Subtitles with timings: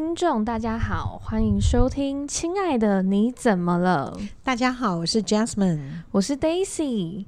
[0.00, 4.16] 听众，大家好，欢迎收听《亲爱的你怎么了》。
[4.42, 5.78] 大家好，我是 Jasmine，
[6.10, 7.26] 我是 Daisy。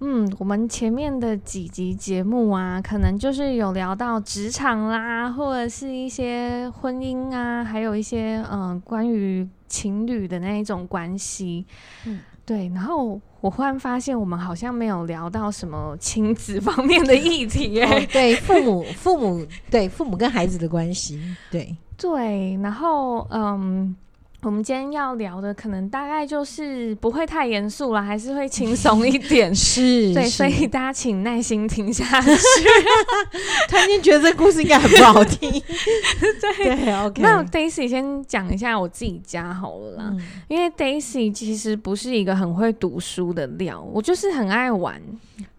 [0.00, 11.66] 嗯，我们前面的几集节目啊，可能就是有聊到职场啦，或者是一些婚姻啊，还有一些嗯、呃，关于情侣的那一种关系。
[12.06, 12.20] 嗯。
[12.46, 17.84] 对，然后我忽然发现，我们好像没有聊到什么亲子方面的议题耶。
[17.84, 21.20] 哦、对，父母，父母，对，父母跟孩子的关系，
[21.50, 23.94] 对，对，然后，嗯。
[24.42, 29.52] 我们今天要聊的可能大概就是不会太严肃了，还是会轻松一点。
[29.54, 32.30] 是，对，所以大家请耐心听下去。
[33.68, 35.50] 突然间觉得这故事应该很不好听。
[35.60, 37.20] 对，对，OK。
[37.20, 45.02] 那 Daisy 先讲一下我自己家好了啦，嗯、因为 Daisy 其实不是一个很会读书的料，我就是很爱玩。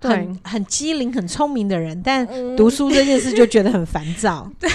[0.02, 2.26] 对，很很机灵、很聪明的人，但
[2.56, 4.50] 读书这件事就觉得很烦躁。
[4.58, 4.70] 对，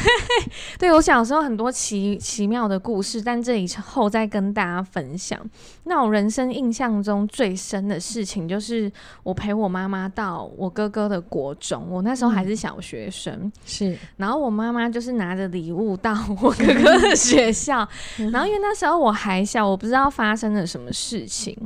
[0.78, 5.41] 对我小时候很多奇奇妙的故事，但这以后再跟大家分享。
[5.84, 8.91] 那我人生印象中最深的事情，就是
[9.23, 13.98] 我陪我妈妈到我哥哥的国中，我那时候还是小学生，嗯、是。
[14.17, 17.89] 然后我妈妈就是拿着礼物到我哥哥的学校，
[18.33, 21.56] 然后因为那时候我还小，我不知道发生了什么事情。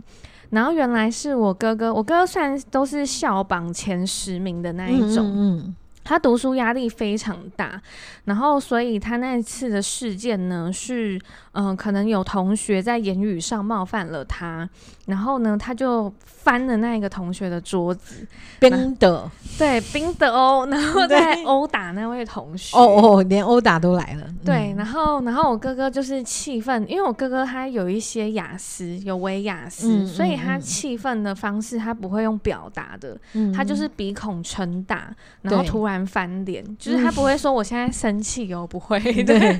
[0.50, 5.76] 然后原来是我哥哥，我哥哥算都是校榜前十名的那一种，嗯，嗯，嗯。
[6.04, 7.78] 他读书压力非常大，
[8.24, 11.20] 然后所以他那次的事件呢是，
[11.58, 14.68] 嗯、呃，可能有同学在言语上冒犯了他，
[15.06, 18.26] 然后呢他就翻了那一个同学的桌子，
[18.58, 22.82] 冰的，对，冰的哦，然后再殴打那位同学，哦
[23.18, 35.98] 哦，连殴打都来了，对，然后然后我哥哥就是气愤，因为我哥哥他有一些雅思，有微雅思，嗯、所以他气愤的方式他不会用表达的，嗯、他就是鼻孔撑大，然后突然。
[36.08, 39.24] 翻脸，就是他不会说我现在生气哦，不会，对，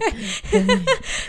[0.50, 0.66] 对，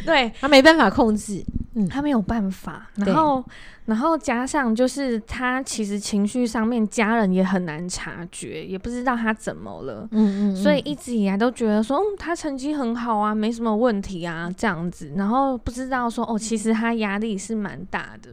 [0.05, 1.43] 对他没办法控制，
[1.75, 3.45] 嗯，他没有办法，然后，
[3.89, 18.29] 然后加上就是他其实情绪上面家人也很难察觉，也不知道他怎么了，嗯嗯，所以一直以来都觉得说，嗯，他成绩很好啊，没什么问题啊，这样子，然后不知道说，哦，其实他压力是蛮大的。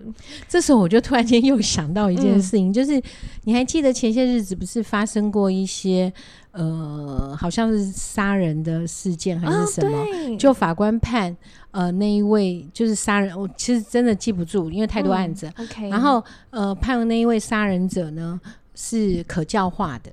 [0.47, 3.01] 这时候我就突然间又想到一件事情，嗯，就是
[3.45, 6.13] 你还记得前些日子不是发生过一些。
[6.59, 9.99] 呃，好像是杀人的事件还是什么？
[9.99, 11.37] 哦、就法官判
[11.71, 15.46] 呃那一位就是杀人，我其实真的记不住，因为太多案子。
[15.46, 15.46] 嗯
[15.91, 18.41] 然后呃判了那一位杀人者呢
[18.75, 20.11] 是可教化的。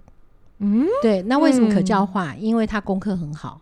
[0.59, 2.33] 嗯，对，那为什么可教化？
[2.33, 3.59] 嗯、因为他功课很好。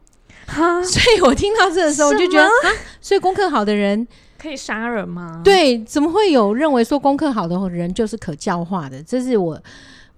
[0.48, 2.68] 哈， 所以我听到这的时候，我就觉得啊，
[3.00, 5.42] 所以功课好的人可以杀人吗？
[5.44, 9.02] 对，怎么会有认为说功课好的人就是可教化的？
[9.04, 9.62] 这是我。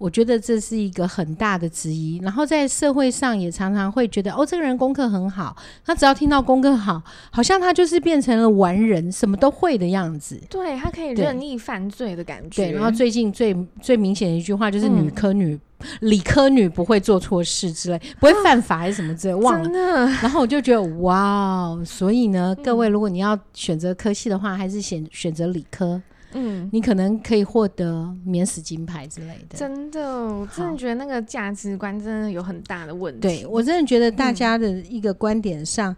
[0.03, 5.56] 我觉得这是一个很大的质疑，然后在社会上也常常会觉得，哦，这个人功课很好，
[5.86, 10.38] 他只要听到功课好，好像他就是变成了完人，什么都会的样子。
[10.50, 12.66] 对，他可以任意犯罪的感觉。
[12.66, 20.06] 对，然后最近最最明显的一句话就是“女科女、嗯、理科女不会做错事之类，不会犯法还是什么之类，忘了。
[20.22, 26.02] 然后我就觉得哇，所以呢，各位如果你要选择科系的话，还是选选择理科。
[26.33, 29.57] 嗯，你可能可以获得免死金牌之类的。
[29.57, 33.21] 真的，我真的觉得那个价值观真的有很大的问题。
[33.21, 35.95] 对，我真的觉得大家的一个观点上，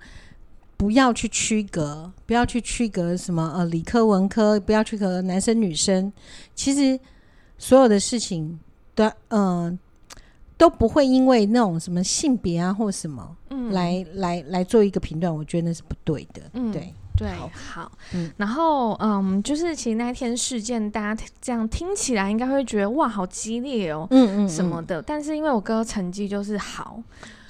[0.78, 6.12] 不要去区隔，不要去区隔什么呃理科文科，不要去隔男生女生。
[6.54, 7.00] 其实
[7.58, 8.60] 所有的事情
[8.94, 9.80] 都嗯、呃、
[10.58, 16.42] 都不会因为那种什么性别啊或什么，嗯，来来来做一个评断，我觉得那是不对的。
[16.54, 16.94] 嗯，对。
[17.18, 17.30] 对，
[17.74, 27.02] 好，嗯，然后，嗯，就是其实那一天事件，大家这样听起来应该会觉得哇，好激烈哦，嗯嗯，什么的，但是因为我哥成绩就是好。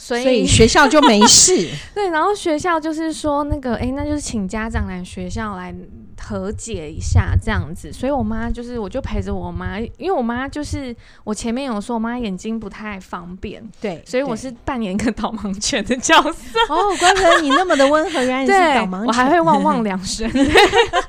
[0.05, 1.67] 所以，所以学校就没事。
[1.95, 5.73] 对，然后学校就是说那个，哎，那就是请家长来学校来
[6.21, 7.91] 和解一下这样子。
[7.91, 16.59] 所以我妈就是，我就陪着我妈，因为我妈就是我前面有说，我妈眼睛不太方便，对，所以我是扮演一个导盲犬的角色。
[16.69, 20.29] 哦，怪不得你那么的温和，原来你是导盲犬，我还会汪汪两声。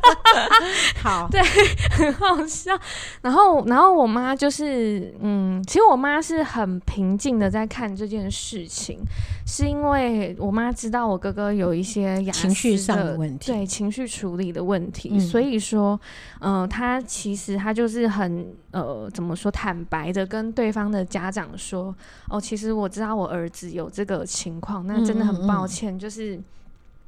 [1.03, 1.43] 好， 对，
[1.91, 2.73] 很好笑。
[3.21, 8.86] 然后，然后我妈就是，嗯，其实我妈是很平静的在看这件事情。
[9.47, 15.99] 是因为我妈知道我哥哥有一些情绪上的问题，对情绪处理的问题，嗯、所以说，
[16.41, 21.95] 呃，他其实他就是很呃，怎么说，坦白的跟对方的家长说，
[22.29, 25.97] 哦，其实我知道我儿子有这个情况，那真的很抱歉，嗯嗯。
[25.97, 26.39] 嗯就是，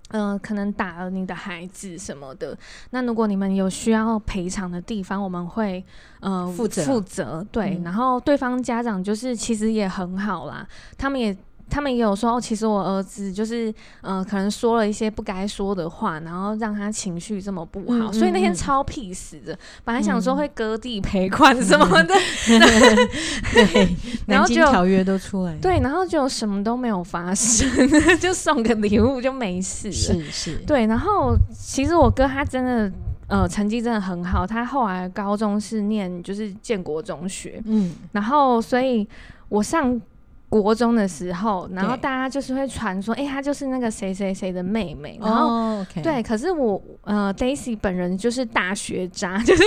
[0.09, 2.57] 呃，可能打了你的孩子什么的，
[2.91, 5.85] 那如果你们有需要赔偿的地方，我们会
[6.21, 10.67] 呃负责负责，对，嗯、然后对方家长就是其实也很好啦，
[10.97, 11.37] 他们也。
[11.71, 19.59] 他们也有说哦，其实我儿子就是呃，可能说了一些不该说的话，然后让他情绪这么不好，嗯嗯、所以那天超屁死的。
[19.85, 22.15] 本来想说会割地赔款什么的，
[23.53, 27.69] 对， 然后就条约都出来，对，然后就什么都没有发生，
[28.19, 29.93] 就送个礼物就没事了。
[29.95, 30.87] 是是，对。
[30.87, 32.93] 然后其实我哥他真的。
[33.31, 34.47] 呃，成绩真的很好。
[34.47, 39.07] 他后来高中是念就是建国中学，嗯，然后所以
[39.51, 40.01] 我上
[40.49, 45.19] 国中的时候，然后大家就是会传说，哎、欸，他就是那个谁谁谁的妹妹。
[45.23, 49.63] 然后、对，可是我呃，Daisy 本人就是大学渣， 就是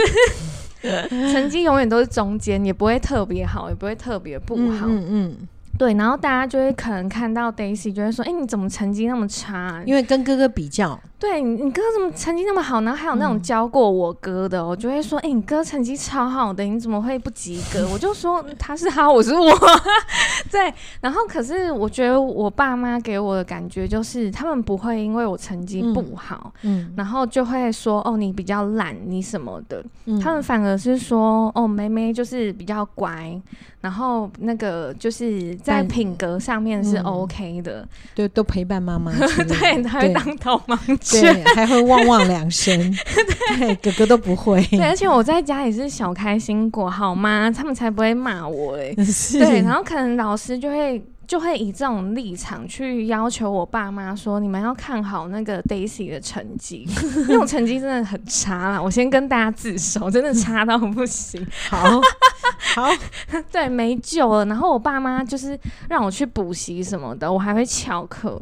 [1.31, 5.06] 成绩永远都是中间，也不会特别好，也不会特别不好，嗯。
[5.10, 5.48] 嗯
[5.81, 11.00] 对，然后大家就会可能看到 Daisy，就会说：“哎，你怎么成绩那么差？”因为跟哥哥比较。
[11.18, 12.81] 对，你哥怎么成绩那么好？
[12.81, 19.51] 然后还有那种教过我哥的，我就会说：“哎，你哥成绩超好的，你怎么会不及格？”我就说：“他是他，我是我。
[20.51, 29.83] ”对，然后可是我觉得我爸妈给我的感觉就是，他们不会因为我成绩不好，嗯，然后就会说：“哦，你比较懒，你什么的。”
[30.22, 33.42] 他们反而是说：“哦，妹妹就是比较乖。”
[33.81, 39.12] 然后那个就是在品格上面是 OK 的，对，都陪伴妈妈，
[39.47, 42.77] 对，还会当导盲犬，还会汪汪两声，
[43.57, 47.51] 对，哥哥都不会，对，而且我在家也是小开心果，好吗？
[47.51, 48.94] 他们才不会骂我 哎，
[49.33, 51.01] 对，然后可能老师就会。
[51.27, 56.85] 就会以这种立场去要求我爸妈说：“你们要看好那个 Daisy 的成绩，
[57.29, 61.47] 那种成绩真的很差啦。”我先跟大家自首，真的差到不行。
[61.69, 62.01] 好，
[62.76, 62.90] 好，
[63.52, 64.46] 对，没救了。
[64.46, 65.58] 然后我爸妈就是
[65.90, 68.42] 让我去补习什么的，我还会翘课。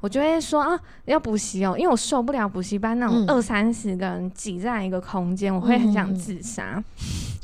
[0.00, 6.82] 我就会说啊，要补习哦，因为我受不了补习班那种二三十个人挤在一个空间，嗯、我会很想自杀。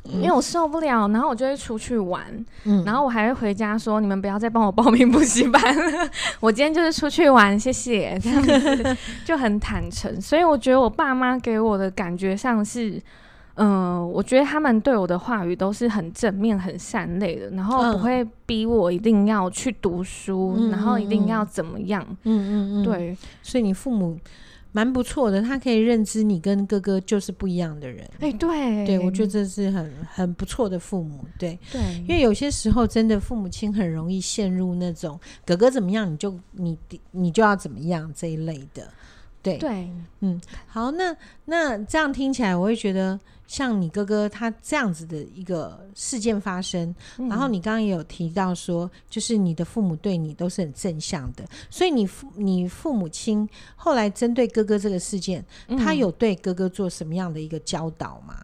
[0.04, 2.22] 因为我受不了，然后我就会出去玩，
[2.64, 6.08] 嗯、然后我还会回家说：“你们不要再帮我报名补习班了，
[6.40, 13.02] 我今天就是出去玩，谢谢。”这样子就很坦诚，所以我觉得我爸妈给我的感觉上是，
[13.56, 22.02] 嗯、呃，我觉得他们对我的话语都是很正面、很善类的，然后不会逼我一定要去读书，嗯、然后一定要怎么样。
[22.22, 24.18] 嗯嗯嗯，对，所以你父母。
[24.72, 28.06] 蛮不错的，他可以认知你跟哥哥就是不一样的人。
[28.20, 31.24] 哎、欸，对，对我觉得这是很很不错的父母。
[31.38, 36.76] 对，对，因为有些时候真的父母亲很容易陷入那种哥哥怎么样你就你
[37.12, 38.86] 你就要怎么样这一类的。
[39.52, 39.90] 对对，
[40.20, 43.18] 嗯，好，那那这样听起来，我会觉得。
[43.48, 58.34] 像你哥哥他这样子的一个事件发生，嗯、然后你刚刚也有提到说，就是你的父母对你都是很正向的，所以你父你父母亲后来针对哥哥这个事件，嗯、他有对哥哥做什么样的一个教导吗？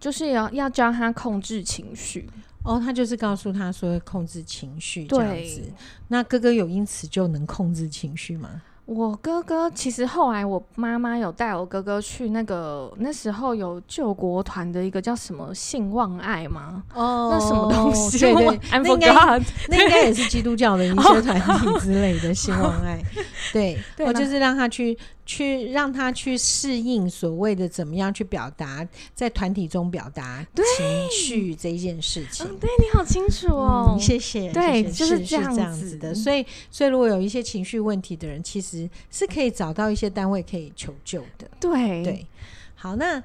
[0.00, 2.26] 就是要要教他控制情绪
[2.62, 5.60] 哦，他就是告诉他说控制情绪这样子。
[6.08, 8.62] 那哥哥有因此就能控制情绪吗？
[8.88, 16.82] 我哥哥其实后来，我妈妈有带我哥哥去那个那时候有救国团的一个叫什么信望爱吗？
[16.94, 18.18] 哦，那什么东西？
[18.18, 19.12] 对对，那应该
[19.68, 22.98] 那应该也是基督教的一些团体之类的信望爱。
[23.52, 24.96] 对，我就是让他去。
[25.28, 32.46] 去让他去适应所谓的怎么样去表达，在团体中表达情绪这一件事情。
[32.46, 34.50] 嗯，对，你好清楚哦，嗯、谢谢。
[34.50, 36.14] 对，谢谢就是这样，子的。
[36.14, 41.46] 所以，所以如果有一些情绪问题的人，其实是可以找到一些单位可以求救的。
[41.60, 42.26] 对对，
[42.74, 43.22] 好，那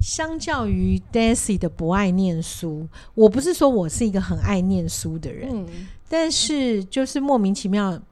[0.00, 8.02] 相较于 Daisy 的不爱念书，我不是说我是一个很爱念书的人，嗯、但是就是莫名其妙。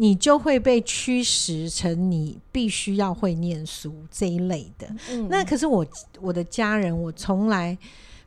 [0.00, 4.86] 你就会被驱使成你必须要会念书这一类的。
[5.10, 5.84] 嗯、那可是我
[6.20, 7.76] 我的家人，我从来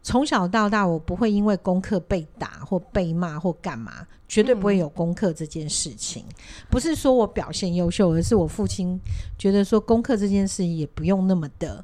[0.04, 6.25] 从小到大，我不会因为功课被打或被骂或干嘛，绝对不会有功课这件事情。
[6.28, 6.36] 嗯、
[6.70, 9.00] 不是说我表现优秀，而是我父亲
[9.38, 11.82] 觉得说功课这件事也不用那么的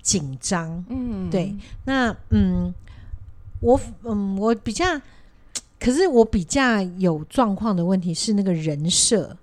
[0.00, 0.84] 紧张。
[0.88, 1.52] 嗯，对。
[1.84, 2.72] 那嗯，
[3.58, 4.84] 我嗯，我比较。
[5.78, 9.36] 可是我比较有状况的问题是那个人设。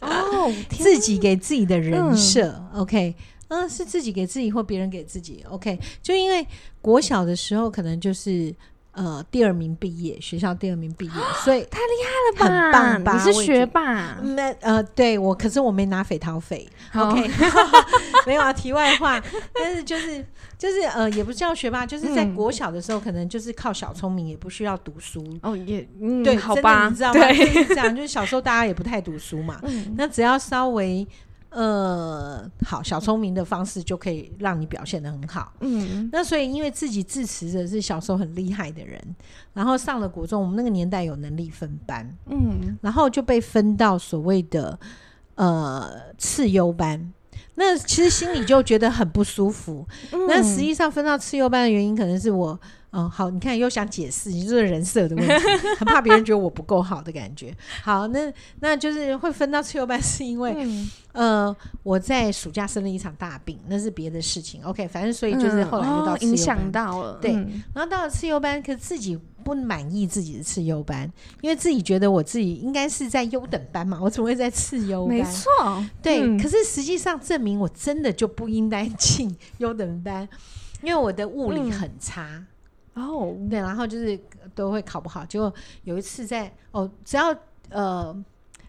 [0.00, 3.14] 哦，自己给自己的人设、嗯、，OK，
[3.48, 6.46] 嗯、啊，是自己给自己或别人给自己，OK，就因为
[6.80, 8.54] 国小的时候可能就是。
[9.02, 12.78] 呃，第二名毕业，学校第二名毕业， 所以太厉害了吧？
[12.92, 13.24] 很棒吧？
[13.24, 14.18] 你是学霸？
[14.36, 16.68] 那呃，对我，可是我没拿匪逃匪。
[16.94, 17.30] OK，
[18.26, 18.52] 没有啊。
[18.52, 19.18] 题外话，
[19.54, 20.22] 但是就是
[20.58, 25.24] 就是呃，也不叫学霸，就是在国小的时候，可能就是靠小聪明，也不需要读书。
[25.42, 25.80] 哦，也
[26.22, 27.20] 对，好吧，你知道吗？
[27.20, 29.58] 对，这样就是小时候大家也不太读书嘛。
[29.96, 31.06] 那只要稍微
[31.50, 35.52] 呃，好，小聪明的方式就可以让你表现的很好。
[35.60, 39.00] 嗯，那所以因为自己自持着是小时候很厉害的人，
[39.52, 44.78] 然后上了国中，我们那个年代有能力分班，嗯，然后就被分到所谓的
[45.34, 47.12] 呃次优班。
[47.56, 49.86] 那其实心里就觉得很不舒服。
[50.12, 52.58] 嗯、那实际上分到次优班的原因，可能是我。
[52.92, 55.32] 嗯，好，你看又想解释，你就是人设的问题，
[55.78, 57.56] 很怕别人觉得我不够好的感觉。
[57.82, 64.60] 好，那那就是会分到次优班，是因为、嗯、呃我在暑假生了一场大病，那是别的事情。
[64.64, 67.32] OK，反正所以就是后来就到影响到了，对。
[67.32, 71.08] 嗯、然后到了次优班，可是自己不满意自己的次优班，
[71.42, 75.16] 因为自己觉得我自己应该是在优等班嘛，我怎么会在次优班？
[75.16, 75.48] 没错，
[76.02, 76.22] 对。
[76.22, 80.28] 嗯、可是实际上证明我真的就不应该 进优等班，
[80.82, 82.44] 因为我的物理很差。
[82.94, 83.36] 嗯哦，oh.
[83.48, 84.18] 对，然后就是
[84.54, 85.24] 都会考不好。
[85.24, 85.52] 结果
[85.84, 87.34] 有一次在哦，只要
[87.70, 88.24] 呃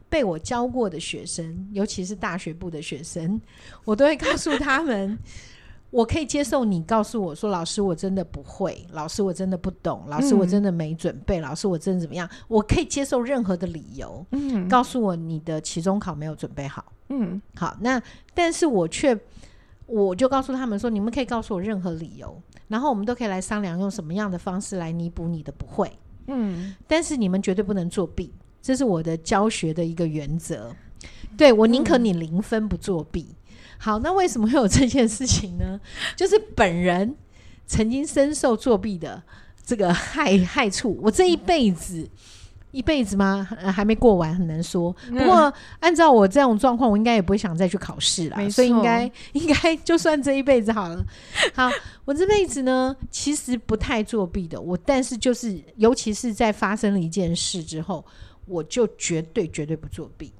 [0.09, 3.39] 被我教过的学生，尤其是大学部的学生，
[3.85, 5.17] 我都会告诉他们，
[5.89, 12.29] 我可以接受你告诉我说，老师我真的不会，老师我真的不懂，老师我真的没准备，嗯、老师我真的怎么样？
[12.47, 18.01] 我可以接受任何的理由，嗯，告诉我你的期中考没有准备好，嗯，好，那
[18.33, 19.17] 但是我却
[19.91, 22.41] 我就告诉他们说，你们可以告诉我任何理由。
[22.67, 25.91] 然后我们都可以来商量用什么样的方式来弥补你的不会，
[26.27, 30.73] 嗯，但是你们绝对不能作弊，这是我的教学的一个原则。
[31.35, 33.27] 对，我宁可你零分不作弊。
[33.29, 33.45] 嗯、
[33.77, 35.81] 好，那为什么会有这件事情呢？
[36.15, 37.13] 就是本人
[37.67, 39.21] 曾经深受作弊的
[39.65, 42.09] 这个害害处，我这一辈子。
[42.71, 43.47] 一辈子吗？
[43.73, 44.95] 还没过完，很难说。
[45.09, 51.03] 不过按照我这种状况，我应该也不会想再去考试了，所以应该 应该就算这一辈子好了。
[51.53, 51.69] 好，
[52.05, 54.59] 我这辈子呢，其实不太作弊的。
[54.59, 58.05] 我但是就是，尤其是在发生了一件事之后，
[58.45, 60.31] 我就绝对绝对不作弊。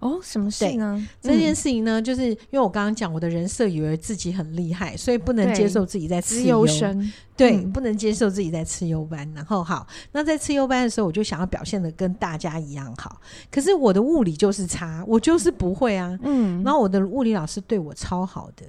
[0.00, 1.08] 哦，什么事呢？
[1.20, 9.28] 这件事情呢，嗯、就是因为我刚刚讲我的人设以为自己很厉害，所以不能接受自己在吃优生，对，嗯、不能接受自己在吃优班。
[9.34, 13.20] 然后好，那在吃优班的时候，我就想要表现的跟大家一样好。
[13.50, 16.16] 可是我的物理就是差，我就是不会啊。
[16.22, 18.64] 嗯，然后我的物理老师对我超好的，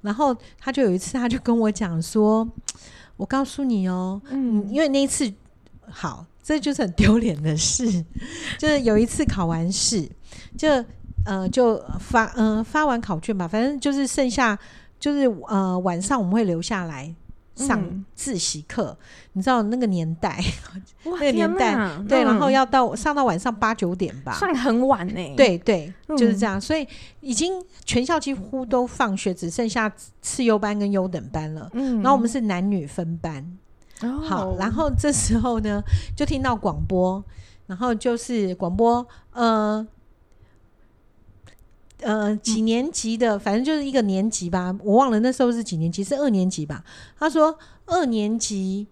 [0.00, 2.48] 然后他就有一次，他就跟我讲说
[3.18, 5.30] ：“我告诉你哦，嗯，因为那一次
[5.88, 8.04] 好。”这就是很丢脸的事，
[8.58, 10.06] 就是有一次考完试，
[10.56, 10.68] 就
[11.24, 14.58] 呃就发嗯、呃、发完考卷吧，反正就是剩下
[14.98, 17.14] 就是呃晚上我们会留下来
[17.54, 20.42] 上自习课，嗯、你知道那个年代，
[21.04, 21.74] 那个年代
[22.08, 25.34] 对，嗯、然后要到上到晚上八九点吧，算很晚呢、欸。
[25.36, 26.86] 对对，就是这样，嗯、所以
[27.20, 27.52] 已经
[27.84, 31.70] 全校几乎都放学，只剩下次优班跟优等班了。
[31.74, 33.58] 嗯，然后我们是男女分班。
[34.28, 35.80] 好，然后这时候呢，
[36.16, 37.22] 就听到广播，
[37.66, 39.86] 然后就是广播，呃，
[42.04, 46.84] 呃，几年级的，反正就是一个年级吧，我忘了那时候是几年级，是二年级吧。
[47.18, 48.86] 他说，二年级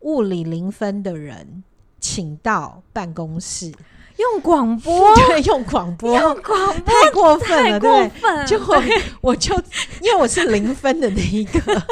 [0.00, 1.64] 物理零分的人，
[1.98, 3.72] 请到办公室。
[4.18, 8.10] 用广 播，对，用广播，用广播，太过分了，对，
[8.46, 9.54] 就我，对我就
[10.02, 11.82] 因为我是零分的那一个，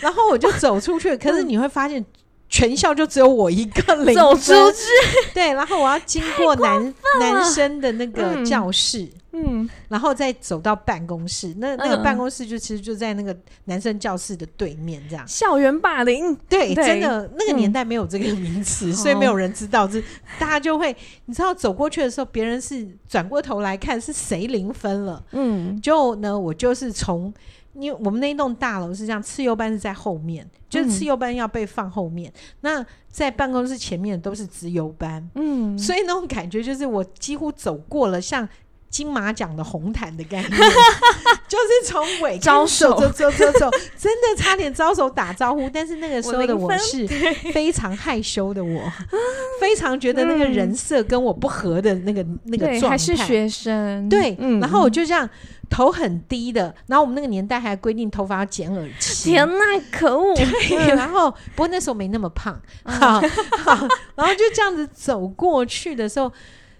[0.00, 2.04] 然后我就走出去，可是你会发现。
[2.46, 4.86] 全校就只有我一个零分，走出去，
[5.32, 15.26] 对，然后我要经过男男生的那个教室，嗯，然后再走到办公室，那那个办公室就其实就在那个男生教室的对面，这样。
[15.26, 20.00] 校园霸凌，对，真的那个年代没有这个名词，所以没有人知道，这
[20.38, 27.34] 大家就会，你知道走过去的时候，别人是转过头来看是谁零分了，嗯，就呢，我就是从。
[27.76, 32.30] 因为我们那一栋大楼是这样，次优班是在后面，就是次优班要被放后面。
[32.30, 38.48] 嗯、那在办公室前面都是直优班，嗯，所以那种感觉就是我几乎走过了像
[38.94, 40.50] 金马奖的红毯的概念，
[41.48, 42.94] 就是从尾招手。
[42.94, 45.68] 走走走走，真的差点招手打招呼。
[45.68, 47.04] 但是那个时候的我是
[47.52, 49.18] 非常害羞的我，我
[49.60, 54.08] 非常觉得那个人设跟我不合的那个、嗯、那个状态，还是学生。
[54.08, 55.28] 对，嗯、然后我就这样。
[55.70, 59.30] 头很低的，然后我们那个年代还规定头发要剪耳机。
[59.30, 60.32] 天呐，可恶！
[60.36, 63.20] 对，然后不过那时候没那么胖，好，
[63.64, 66.30] 好，然后就这样子走过去的时候，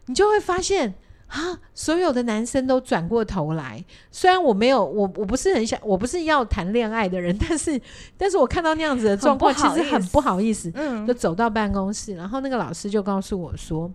[0.06, 0.94] 你就会发现
[1.34, 3.84] 啊，所有的男生都转过头来。
[4.12, 7.80] 虽然我没有，我我不是很想，我不是要谈恋爱的人， 但是，
[8.16, 10.70] 但是我看到那样子的状况，其实很不好意思。
[10.74, 13.90] 嗯，就走到办公室，然后那个老师就告诉我说。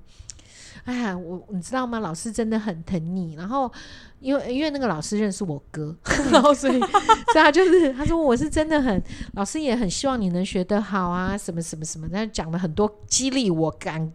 [0.85, 1.99] 哎呀，我你知道吗？
[1.99, 3.35] 老师真的很疼你。
[3.35, 3.71] 然后，
[4.19, 5.95] 因为因为那个老师认识我哥，
[6.31, 6.89] 然后所以，所
[7.35, 9.03] 以他就是他说我是真的很，
[9.33, 12.07] 老师也很希望你能学得好啊，什么什么什么。
[12.09, 14.11] 他讲了很多激励我感，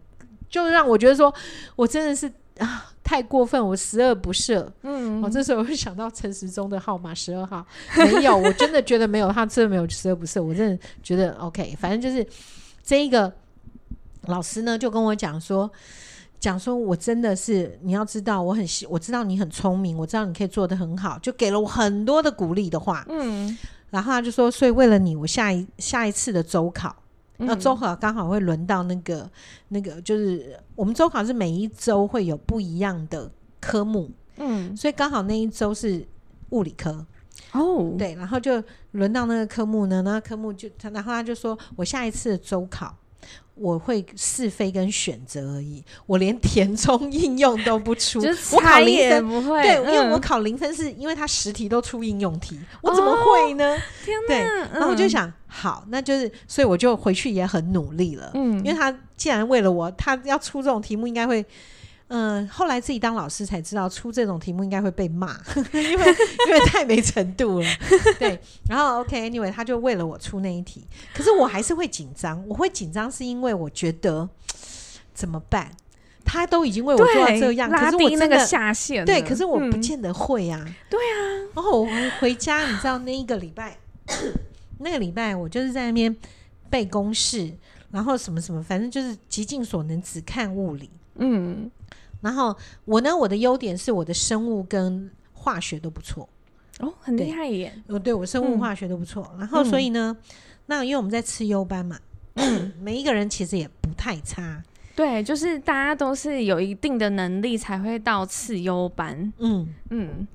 [0.49, 1.33] 就让我觉得说
[1.75, 2.27] 我真的是
[2.57, 4.67] 啊，太过分，我十恶不赦。
[4.81, 12.27] 嗯，哦，这时候我会想到陈时中的号码十二号，没有，我真的觉得没有，他真的没有十恶不赦，我真的觉得 OK，反正就是
[12.83, 13.31] 这一个
[14.23, 15.71] 老师呢，就跟我讲说。
[16.37, 23.03] 讲说，我真的是你要知道，我很我知道你很聪明，我知道你可以做得很好，就给了我很多的鼓励的话。
[23.09, 23.57] 嗯，
[23.89, 26.95] 然后他就说，所以为了你，我下一下一次的周考，
[27.37, 29.29] 那周考刚好会轮到那个
[29.69, 34.09] 那个，就是我们周考是每一周会有不一样的科目。
[34.37, 36.05] 嗯，所以刚好那一周是
[36.49, 37.05] 物理科。
[37.51, 38.61] 哦，对，然后就
[38.91, 42.95] 轮到那个科目呢，那个科目就他，然后他就说我下一次的周考。
[43.55, 48.19] 我会是非跟选择而已，我连填充应用都不出，
[48.51, 49.61] 我考零分不会。
[49.61, 53.77] 对，因为我考零分是因为他十题都出应用题，我怎么会呢？
[54.03, 54.27] 天哪！
[54.27, 54.37] 对，
[54.73, 58.31] 然后我就想，好，那就是，所以我就回去也很努力了。
[58.33, 61.45] 嗯，因为他既然为了我，他要出这种题目，应该会。
[62.07, 65.35] 嗯、呃，后来自己当老师才知道，出这种题目应该会被骂，
[65.73, 66.15] 因为
[66.47, 67.67] 因为太没程度了。
[68.19, 70.85] 对，然后 OK，Anyway，、okay, 他就为了我出那一题，
[71.15, 72.43] 可是我还是会紧张。
[72.47, 74.29] 我会紧张是因为我觉得
[75.13, 75.71] 怎么办？
[76.23, 80.63] 他都已经为我做到这样，可是我那个下限，对，可是我不见得会啊。
[80.63, 81.17] 嗯、对啊，
[81.55, 81.87] 然后我
[82.19, 83.77] 回家，你知道那一个礼拜，
[84.77, 86.15] 那个礼拜我就是在那边
[86.69, 87.51] 背公式，
[87.91, 90.89] 然后什么什么，反正就是极尽所能只看物理。
[91.15, 91.71] 嗯。
[92.25, 96.27] 然后我呢，我的优点是我的生物跟化学都不错
[96.79, 97.71] 哦，很厉害耶！
[97.85, 99.29] 哦，对，我生物化学都不错。
[99.33, 100.33] 嗯、然后所以呢，嗯、
[100.65, 101.99] 那因为我们在吃优班嘛，
[102.33, 104.63] 嗯、 每一个人其实也不太差。
[104.95, 109.31] 对，就是大家都是有一定的能力才会到次优班。
[109.37, 110.27] 嗯嗯。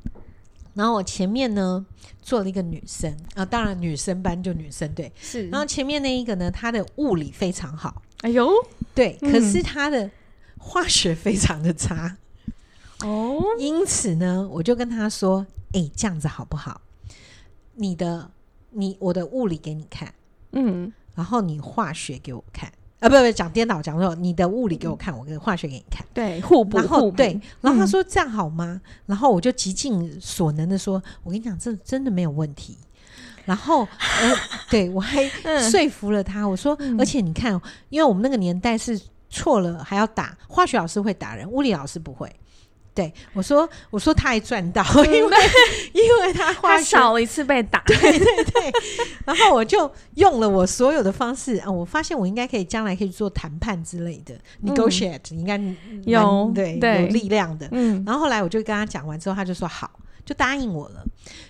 [0.75, 1.85] 然后我前面呢
[2.23, 5.11] 做了一个女生啊，当然女生班就女生对。
[5.21, 5.49] 是。
[5.49, 8.01] 然后前面那一个呢，她的物理非常好。
[8.21, 8.49] 哎呦，
[8.95, 10.09] 对，嗯、可是她的。
[10.63, 12.17] 化学非常的差。
[13.03, 16.83] 哦，因此呢，我就跟他说：“哎、欸，这样子好不好？
[17.75, 18.31] 你的
[18.69, 20.13] 你我的物理给你看，
[20.53, 22.71] 嗯，然后你化学给我看。
[22.99, 28.79] 啊，不不，讲颠倒，讲说你的物理给我看，我跟化学给你看，对，互补，然后互对，然后他说这样好吗？
[28.85, 32.77] 嗯、然后我就极尽所能的说，我跟你讲，这真的没有问题。
[33.47, 33.89] 然后
[34.21, 34.35] 呃，
[34.69, 35.27] 对我还
[35.71, 42.31] 说服了他，我说，嗯、而且你看，因为我们那个年代是。”错了还要打，化学老师会打人，物理老师不会。
[42.93, 45.37] 对我说，我说他还赚到，因为
[45.95, 48.73] 因为他化学他少一次被打，对 对对。
[49.25, 55.57] 然后我就用了我所有的方式啊，我发现我应该可以将来可以做谈判之类的、嗯、，negotiate 应该
[56.05, 57.69] 有对对有力量的。
[57.71, 58.03] 嗯。
[58.05, 59.89] 然后后来我就跟他讲完之后，他就说好，
[60.25, 61.05] 就答应我了。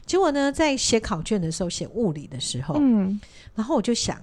[0.04, 3.18] 结果呢，在写考卷的时候，写物理的时候，嗯，
[3.54, 4.20] 然后我就想，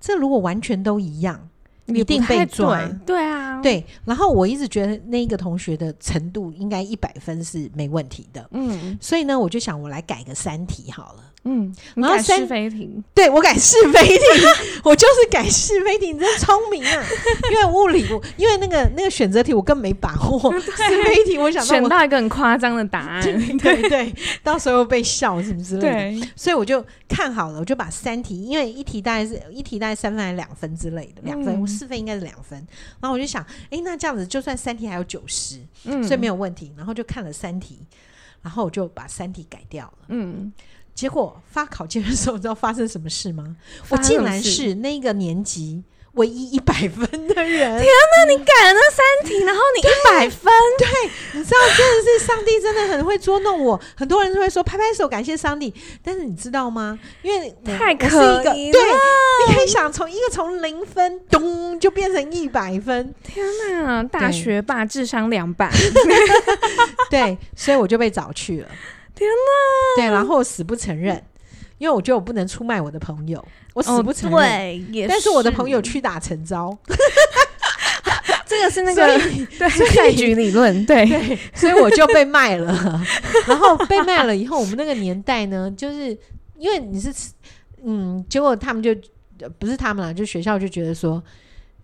[0.00, 1.48] 这如果完全都一样。
[1.86, 3.84] 一定被抓，对啊，对。
[4.04, 8.98] 然后我一直觉得那个同学的程度应该一百分是没问题的，嗯。
[9.00, 11.74] 所以呢，我就想我来改个三题好了，嗯。
[11.94, 14.24] 然后是非题，对我改是非题，
[14.84, 17.04] 我就是改是非题，你真聪明啊！
[17.50, 18.04] 因为物理，
[18.36, 20.72] 因为那个那个选择题我更没把握，是
[21.04, 23.22] 非题我想到选到一个很夸张的答案，
[23.58, 31.66] 对对，到时候被笑什么之类的，所以我就看好了，我就把三题，因为一题大概是一题大概三分还是两分之类的，两分我。
[31.76, 32.58] 四分应该是两分，
[33.00, 36.72] 然后我就想，哎，那这样子就算三题还有九十，嗯，所以没有问题。
[36.74, 37.80] 然后就看了三题，
[38.40, 40.50] 然后我就把三题改掉了，嗯。
[40.96, 43.54] 结果发考卷的时候，你知道发生什么事吗？
[43.90, 45.84] 我竟然是那个年级。
[46.16, 48.24] 唯一一百分的人，天哪！
[48.26, 53.78] 你改了那三题，然后你一百分，对，你知道，真的是上帝真的很会捉弄我。
[53.94, 56.98] 很多人都会说拍拍手感谢上帝，但是你知道吗？
[57.20, 58.06] 因为太可
[58.54, 58.82] 疑了，对，
[59.46, 63.46] 你可以想从一个从零分咚就变成一百分，天
[63.84, 64.02] 哪！
[64.04, 65.70] 大学霸智商两百，
[67.10, 68.68] 对，所以我就被找去了，
[69.16, 69.96] 天哪！
[69.96, 71.20] 对，然后死不承认，
[71.78, 73.44] 因为我觉得我不能出卖我的朋友。
[73.74, 76.76] 我死不承认，对，也但是我的朋友屈打成招，
[78.46, 79.06] 这个是那个
[79.58, 83.02] 对赛局理论，对对，所以我就被卖了。
[83.48, 86.16] 然后被卖了以后，我们那个年代呢，就是
[86.56, 87.12] 因为你是
[87.84, 88.94] 嗯，结果他们就
[89.58, 91.22] 不是他们了，就学校就觉得说。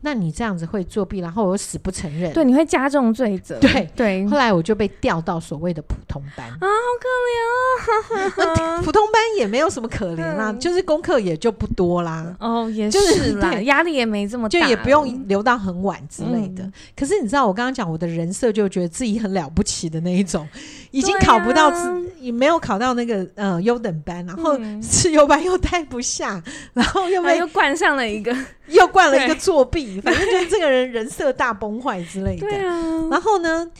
[0.04, 3.58] 那你这样子会作弊，然后我死不承认，对，你会加重罪责。
[3.60, 6.66] 对对，后来我就被调到所谓的普通班啊，好
[7.00, 8.82] 可怜啊！
[8.82, 12.34] 普通班也没有什么可怜啦，就是功课也就不多啦。
[12.40, 16.68] 哦，也是啦，压力也没这么大，就也不用留到很晚之类的。
[16.96, 20.48] 可是你知道，我刚刚讲我的人设，就觉得自己很了不起的那一种，
[20.90, 21.72] 已经考不到，
[22.18, 26.42] 也没有考到那个呃优等班，然后是优班又待不下，
[26.74, 28.36] 然后又被又冠上了一个。
[28.78, 32.40] 又灌了一个作弊， 反正就是这个人人设大崩坏之类的。
[32.40, 33.70] 对啊，然后呢，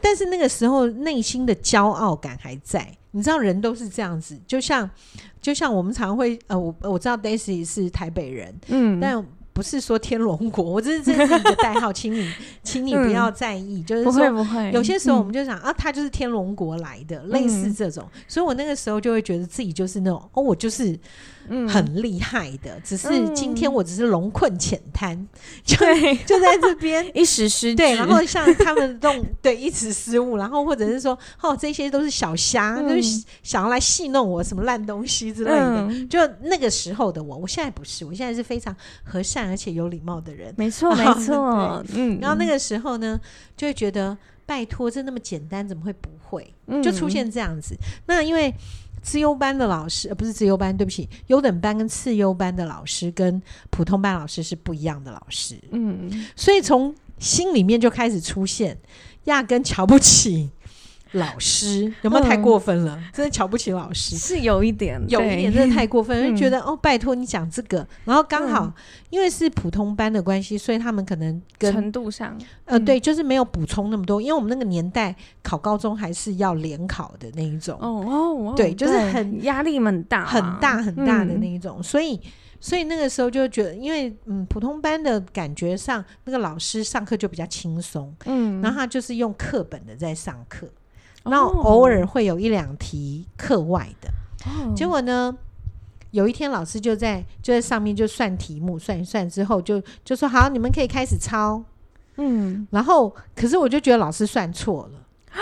[0.00, 2.86] 但是那个时候内心的骄傲感还在。
[3.12, 4.88] 你知道人都是这样子，就像
[5.40, 9.24] 就像我们常会呃，我我知道 Daisy 是台北人，嗯，但。
[9.54, 12.28] 不是说天龙国，我这是这是一个代号，请你，
[12.64, 13.78] 请你不要在意。
[13.78, 18.04] 嗯、就是说，不会不会，有些时候我们就想、嗯、啊，他就是天龙国来的，嗯、类似这种。
[18.26, 20.98] 所以我那个时候就会觉得自己就是那种，哦，我就是。
[21.68, 25.28] 很厉害的，嗯、只是今天我只是龙困浅滩， 嗯、
[25.64, 25.76] 就
[26.26, 27.74] 就在这边 一时失误。
[27.74, 35.86] 对，然后像他们这种对一时失误，然后或者是说哦，这些都是小虾，嗯、就是想要来戏弄我什么烂东西之类的。
[35.88, 40.54] 嗯、就那个时候的我，我现在不是，我现在是非常和善而且有礼貌的人。
[40.56, 41.84] 没错，没错。
[41.94, 43.20] 嗯，然后那个时候呢，
[43.56, 46.54] 就会觉得拜托，这那么简单，怎么会不会？
[46.82, 47.74] 就出现这样子。
[47.74, 48.54] 嗯、那因为。
[49.04, 58.76] 资优班的老师，呃，不是资优班，对不起，优等班跟次优班的老师跟普通班老师是不一样的老师，嗯，所以从心里面就开始出现，
[59.24, 60.50] 压根瞧不起。
[61.14, 62.96] 老师有没有太过分了？
[62.96, 64.16] 嗯、真的瞧不起老师。
[64.16, 68.72] 是有一点，有一点真的太过分，就、嗯、觉得哦，拜托你讲这个，然后刚好、嗯、
[69.10, 82.20] 因为是普通班的关系，所以他们可能跟程度上，呃，对，就是没有补充那么多，因为我们那个年代考高中还是要联考的那一种，哦哦，对，就是很压力很大、啊，很大很大的那一种，嗯、所以
[82.60, 90.66] 所以那个时候就觉得，因为嗯，普通班的感觉上，那个老师上课就比较轻松，嗯，然后他就是用课本的在上课。
[91.24, 94.08] 然后偶尔会有一两题课外的，
[94.46, 95.34] 哦、结果呢，
[96.10, 101.64] 有一天老师就在就在上面就算题目，算一算之后就就说好，你们可以开始抄。
[102.16, 104.98] 嗯，然后可是我就觉得老师算错了
[105.32, 105.40] 啊！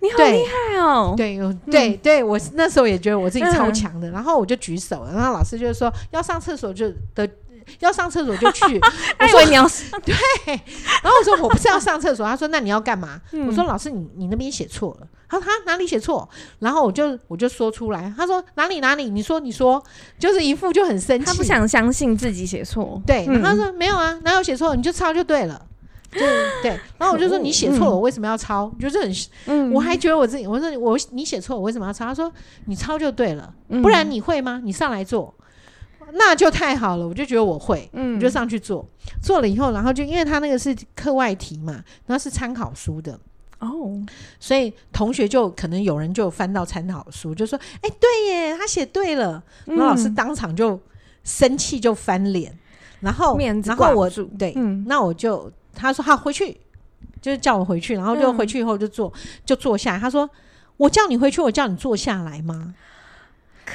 [0.00, 1.14] 你好厉害哦！
[1.16, 7.28] 对对对，对，我那时候也觉得我自己超强的，嗯、然后我就举手了，然后老师就说要上厕所就的。
[7.80, 8.80] 要上厕所就去，
[9.20, 9.66] 我说你要
[10.04, 10.14] 对，
[11.02, 13.20] 然后我说我不是要上厕所，他说那你要干嘛？
[13.32, 16.28] 嗯、我说老师你你那边写错了，他说他哪里写错？
[16.58, 19.10] 然后我就我就说出来，他说哪里哪里？
[19.10, 19.82] 你说你说，
[20.18, 24.74] 就是一副就很生气，他不想相信自己写错，对，然后他说没有啊，哪有写错？
[24.74, 25.60] 你就抄就对了，
[26.12, 26.20] 就
[26.62, 26.70] 对。
[26.98, 28.72] 然后我就说你写错了，我为什么要抄？
[28.80, 29.12] 就是很，
[29.46, 32.06] 嗯、我还觉得我自己，我说我你写错，我为什么要抄？
[32.06, 32.32] 他说
[32.66, 33.52] 你抄就对了，
[33.82, 34.60] 不然你会吗？
[34.64, 35.34] 你上来做。
[36.12, 38.86] 那就太好了，我就觉得我会，嗯，我就上去做，
[39.22, 43.18] 做了以后，然后就因为他那个是课外题嘛，那是参考书的
[43.58, 44.00] 哦，
[44.38, 49.42] 所以同学就可能有人就翻到参考书，就说：“哎、欸，对耶，他写对了。
[49.66, 50.80] 嗯”然后老师当场就
[51.24, 52.56] 生气，就翻脸，
[53.00, 56.56] 然后面子然后我对，嗯、那我就他说好回去，
[57.20, 59.98] 就是叫我回去，然后就回去以后就坐，嗯、就坐下来。
[59.98, 60.30] 他说
[60.78, 62.74] ：“我叫你回去，我叫你坐下来吗？”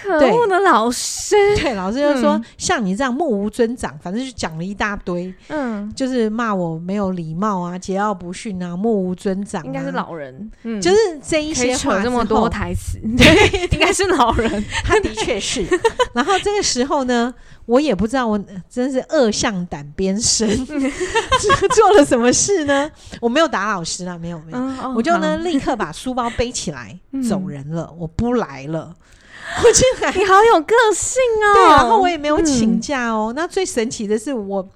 [0.01, 15.63] 可恶的老师，对，老师就说、嗯、像你这样目无尊长，反正就讲了一大堆，嗯，就是骂我没有礼貌啊，桀骜不驯啊，目无尊长、啊，应该是老人，嗯，就是这一些话这么多台词，对， 应该是老人，他的确是。
[16.13, 17.34] 然后这个时候呢，
[17.65, 20.47] 我也不知道，我真是恶向胆边生，
[21.75, 22.89] 做了什么事呢？
[23.21, 28.93] 我没有打老师啊，没有没有，嗯哦、我就呢立刻把书包背起来走人了，嗯、我不来了。
[29.63, 31.54] 我进来，你好有个性哦。
[31.54, 33.34] 对，然后我也没有请假哦。
[33.34, 34.68] 嗯、那最神奇的是，我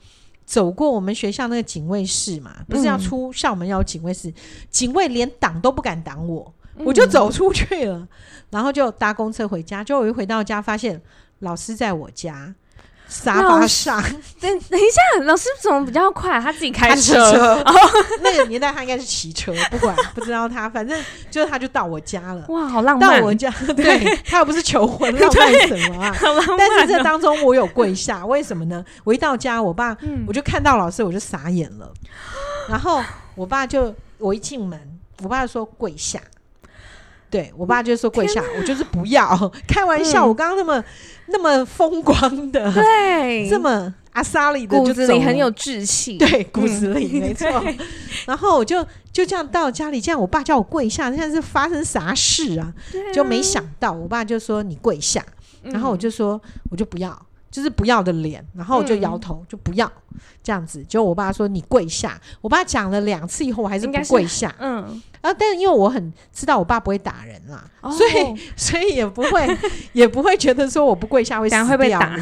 [0.45, 4.33] 走过我们学校那个警卫室嘛，不是要出校门要有警卫室，嗯、
[4.69, 8.07] 警卫连挡都不敢挡我，嗯、我就走出去了，
[8.49, 9.83] 然后就搭公车回家。
[9.83, 11.01] 就我一回到家，发现
[11.39, 12.53] 老师在我家。
[13.07, 14.01] 沙发上，
[14.39, 16.39] 等等一下，老师怎么比较快？
[16.41, 17.73] 他自己开车， 哦，
[18.21, 22.45] 那个年代他应该是骑车，不管不知道他，反正就是他就到我家了。
[22.49, 23.19] 哇，好浪漫！
[23.19, 26.13] 到我家， 对，他又不是求婚，浪漫什么啊？
[26.57, 28.83] 但是这当中我有跪下，为什么呢？
[29.03, 29.95] 我一到家，我爸
[30.27, 31.91] 我就看到老师，我就傻眼了。
[32.67, 33.01] 然后
[33.35, 34.79] 我爸就我一进门，
[35.23, 36.19] 我爸就说跪下。
[37.29, 40.25] 对，我爸就说跪下，我就是不要 开玩笑。
[40.25, 40.83] 嗯、我刚刚那么
[41.27, 47.47] 那么风光的，对，这么阿萨里的，骨子里很有志气，对，骨子里、嗯、没错。
[48.25, 52.73] 然后我就就这样到家里，这样我爸叫我跪下，现在是发生啥事啊？
[52.93, 55.23] 啊就没想到，我爸就说你跪下，
[55.63, 57.21] 然后我就说我就不要。
[57.49, 59.91] 就是不要的脸，然后我就摇头，嗯、就不要
[60.43, 60.83] 这样子。
[60.83, 64.53] 就我爸说你跪下，我爸讲了两次以后，我还是不跪下。
[64.59, 69.57] 嗯，啊，但是因为我很知道我爸不会打人啦，哦、所以所以也不会
[69.93, 72.15] 也不会觉得说我不跪下会死掉会被打。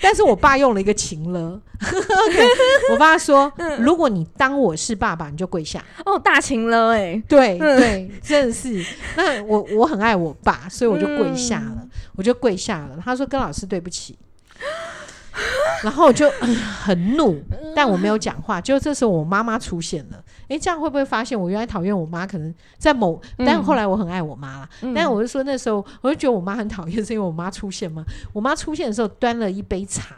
[0.00, 1.60] 但是我爸用了一个情勒，
[2.90, 5.84] 我爸说，嗯、如果你当我是爸爸，你就跪下。
[6.04, 8.84] 哦，大情了哎、欸，对对，真的是。
[9.16, 12.98] 那我我很爱我爸，所以我就跪下了，嗯、我就跪下了。
[13.04, 14.18] 他说跟老师对不起。
[15.82, 17.42] 然后我就、呃、很怒，
[17.74, 18.60] 但我没有讲话。
[18.60, 22.26] 就这时候我妈妈出现了，哎，这样会不会发现我原来讨厌我妈？
[22.26, 24.68] 可能在某，但后来我很爱我妈了。
[24.82, 28.04] 嗯、但我就说那时候，我就觉得我妈很讨厌，是因为我妈出现吗？
[28.32, 30.14] 我妈出现的时候端了一杯茶。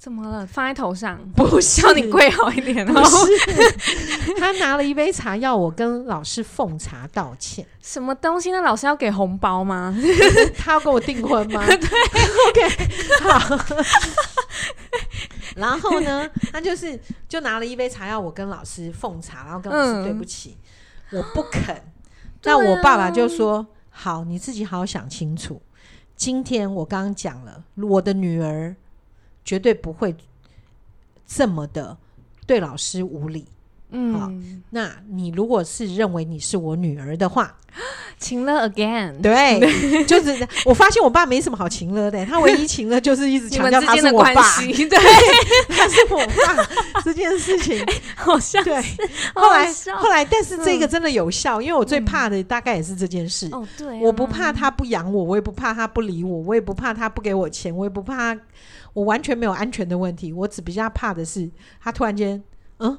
[0.00, 0.46] 怎么了？
[0.46, 1.20] 放在头上？
[1.36, 2.86] 不是，叫你跪好一点。
[2.86, 3.16] 不是，
[4.40, 7.66] 他拿了一杯茶，要我跟老师奉茶道歉。
[7.82, 8.50] 什么东西？
[8.50, 9.94] 那老师要给红包吗？
[10.56, 11.62] 他要跟我订婚吗？
[11.66, 11.76] 对
[12.48, 12.68] ，OK，
[13.20, 13.58] 好。
[15.54, 20.56] 然后呢，他就是就拿了一杯茶，要我跟老师奉茶，然后跟老师对不起。
[21.10, 21.76] 嗯、我不肯。
[22.44, 25.60] 那我爸爸就说：“好，你自己好好想清楚。
[26.16, 28.74] 今天我刚刚讲了，我的女儿。”
[29.44, 30.14] 绝对不会
[31.26, 31.96] 这么的
[32.46, 33.46] 对老师无礼。
[33.92, 34.30] 嗯，好，
[34.70, 37.56] 那你如果是认为你是我女儿的话，
[38.20, 44.86] 情了 again，对，就是我发现我爸没什么好情了的，他唯一情了就是一直 强调他是我爸，对，
[45.74, 46.64] 他是我爸
[47.02, 48.80] 这件事情， 好像对。
[49.34, 53.48] 后来后来，但是这个真的有效，因为我最怕的大概也是这件事。
[53.50, 58.40] 哦，对，我不怕他不养我，我也不怕他不理我，我也不怕他不给我钱，我也不怕他。
[58.92, 61.50] 我完全没有安全的问题，我只比较怕的是
[61.80, 62.42] 他突然间，
[62.78, 62.98] 嗯，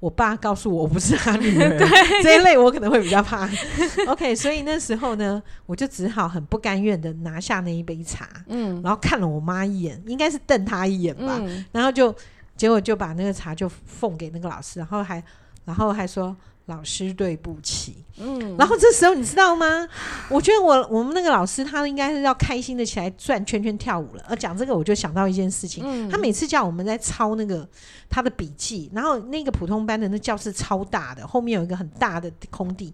[0.00, 1.78] 我爸告诉我我不是他女儿，
[2.22, 3.48] 这一类我可能会比较怕。
[4.08, 12.14] OK，所以那时候呢，我就只好很不甘愿的拿下那一杯茶，嗯，然后看了我妈一眼，应该是瞪她一眼吧，嗯、然后就
[12.56, 15.22] 结果就把那个茶就奉给那个老师，然后还
[15.64, 16.36] 然后还说。
[16.68, 19.88] 老师对不起，嗯，然后这时候你知道吗？
[20.28, 24.22] 我觉得我我们那个老师他应该是要开心的起来转圈圈跳舞了。
[24.28, 27.66] 而讲这个，我就想到一件事情，嗯，他每次叫我们在抄那个
[28.10, 32.92] 他的笔记，然后那个普通班的那教室超大的，后面有一个很大的空地，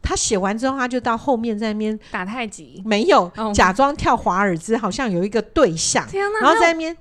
[0.00, 6.06] 他写完之后他就到后面在那边打太极，没有，假装跳华尔兹，好像有一个对象，
[6.40, 6.96] 然后在那边。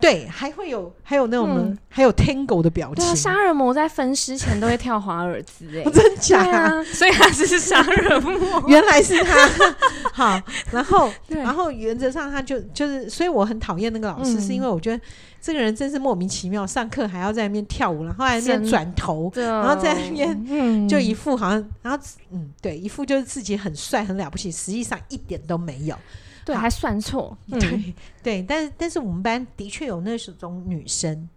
[0.00, 3.14] 对，还会有还有那种还有 Tango 的表情。
[3.14, 6.40] 杀人魔在分尸前都会跳华尔兹，哎， 真假？
[6.40, 9.48] 啊、所以他是杀人魔，原来是他。
[10.12, 10.40] 好，
[10.72, 15.02] 然后然后原则上他就就是，所以我很讨厌那个老师，嗯、是因为我觉得
[15.40, 25.94] 这个人真是莫名其妙，上课还要在那边跳舞，然后还在那边转头，然后在那边就一副好像，然后嗯，对，一副就是自己很帅很了不起，实际上一点都没有。
[26.44, 27.36] 对，还算错。
[27.50, 31.28] 对 对，但是但是我们班的确有那种女生，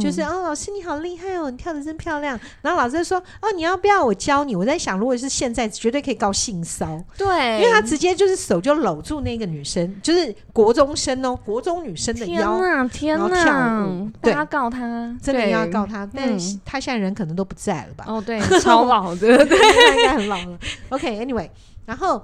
[0.00, 2.38] 就是哦，老师你好厉害哦，你跳的真漂亮。
[2.62, 4.56] 然后老师就说哦，你要不要我教你？
[4.56, 6.98] 我在想，如果是现在，绝对可以告性骚。
[7.16, 16.08] 对，因为他直接就是手就搂住那个女生，就是国中生哦，国中女生的腰，天哪，然后跳舞，对，要告他，真的要告他。
[16.14, 18.06] 但是他现在人可能都不在了吧？
[18.08, 20.58] 哦，对， 超老的，对，他应该很老了。
[20.88, 21.50] OK，Anyway，
[21.84, 22.22] 然后。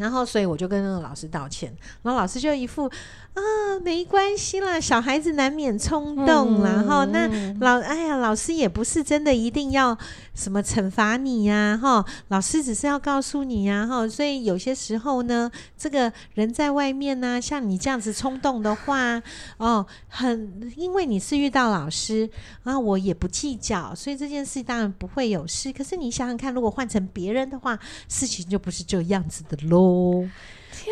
[0.00, 2.90] 然后，所以我就跟那个老师道歉，然后老师就一副。
[3.34, 6.82] 啊，没关系啦，小孩子难免冲动啦。
[6.82, 9.96] 哈、嗯，那老哎呀，老师也不是真的一定要
[10.34, 19.22] 什么惩罚你呀，哈，老师只是要告诉你呀，哈，所以有些时候呢，这个人在外面呢，像你这样子冲动的话，
[19.58, 22.28] 哦，很因为你是遇到老师
[22.64, 25.72] 啊，我也不计较，所以这件事当然不会有事。
[25.72, 30.28] 可是你想想看，如果换成别人的话，事情就不是这样子的喽。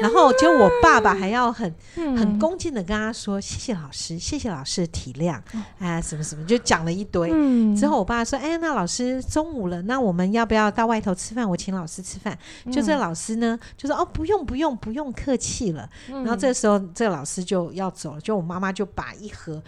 [0.01, 7.31] 然后就我爸爸还要很、嗯、很恭敬的跟他说：“谢谢老师，谢谢老师的体谅，啊、哦哎，什么什么，就讲了一堆。
[7.33, 11.49] 嗯、之后我爸说：‘哎，那老师中午了，那我们要不要到外头吃饭？
[11.49, 12.39] 我请老师吃饭。’
[12.73, 15.89] 就这老师呢，就说：‘哦，不用不用不用客气了。
[16.09, 19.63] 嗯’然后这时候这个老师就要走了，就我妈妈就把一盒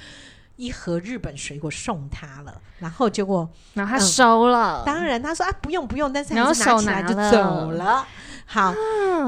[0.56, 2.60] 一盒日本水果送他了。
[2.78, 4.82] 然后结果，然后他收了。
[4.82, 8.06] 嗯、当然他说：‘啊，不用不用。’但是还是拿起来就走了。”
[8.52, 8.74] 好，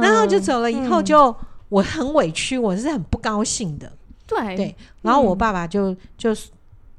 [0.00, 1.37] 然后就走了以后就，就
[1.68, 3.90] 我很委屈，我是很不高兴的。
[4.26, 6.35] 对对，然后我爸爸就就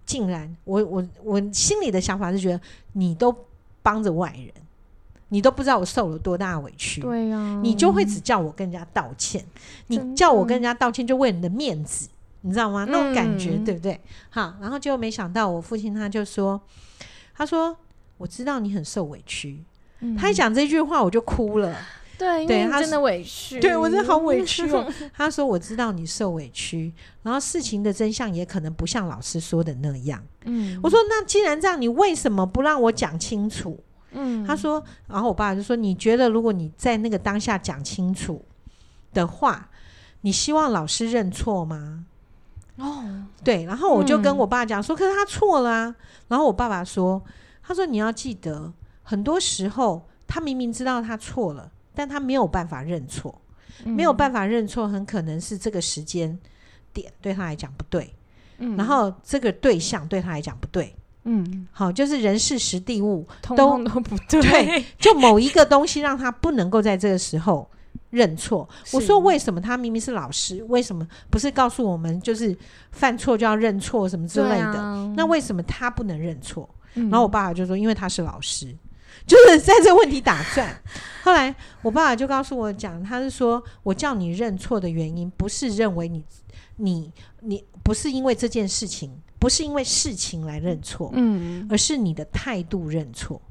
[0.05, 2.61] 竟然，我我我心里的想法是觉得，
[2.93, 3.35] 你都
[3.81, 4.53] 帮着外人，
[5.27, 7.01] 你都不知道我受了多大委屈。
[7.01, 9.43] 对呀，你就会只叫我跟人家道歉，
[9.87, 12.07] 你叫我跟人家道歉，就为了你的面子，
[12.41, 12.85] 你知道吗？
[12.87, 13.99] 那种感觉，对不对？
[14.29, 16.61] 好，然后就没想到我父亲他就说，
[17.35, 17.75] 他说
[18.17, 19.61] 我知道你很受委屈，
[20.17, 21.75] 他一讲这句话我就哭了。
[22.17, 24.87] 对，因为他真的委屈，对我真的好委屈哦。
[25.13, 33.83] 他说：“我知道你受委屈，然后事情的真相也可能不像老师说的那样。”嗯，我说：“那既然这样，你为什么不让我讲清楚？”
[34.15, 38.45] 嗯，他说：“然后我爸就说：‘你觉得如果你在那个当下讲清楚
[39.11, 39.69] 的话，
[40.21, 42.05] 你希望老师认错吗？’
[42.77, 43.03] 哦，
[43.43, 43.65] 对。
[43.65, 45.95] 然后我就跟我爸讲说：‘可是他错了啊。’
[46.29, 47.23] 然后我爸爸说
[47.65, 48.71] ：‘他说你要记得，
[49.01, 53.41] 很多时候他明明知道他错了。’但他没有办法认错，
[53.83, 56.37] 没有办法认错，很可能是这个时间
[56.91, 58.13] 点对他来讲不对，
[58.57, 67.69] 嗯，然后这个对象对他来讲不对，嗯，好，就是人事时地物通通都不对，对，就某一个东西让他不能够在这个时候
[68.09, 68.67] 认错。
[68.93, 72.55] 我说为什么他明明是老师，为什么不是告诉我们就是
[72.91, 74.79] 犯错就要认错什么之类的？
[74.79, 76.69] 啊、那为什么他不能认错？
[76.95, 78.75] 嗯、然后我爸爸就说，因为他是老师。
[79.25, 80.69] 就是在这个问题打转，
[81.23, 86.23] 后来我爸爸就告诉我讲，他是说我叫你认错的原因，不是认为你
[86.75, 87.09] 你
[87.39, 89.09] 你不是因为这件事情，
[89.39, 93.41] 不是因为事情来认错，嗯，而是你的态度认错。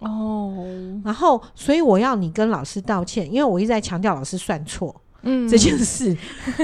[0.00, 0.66] 哦，
[1.04, 6.14] 然后所以我要你跟老师道歉，因为我一直在强调老师算错，嗯，这件事，